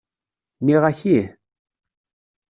Nniɣ-ak 0.61 0.99
ih. 1.17 1.27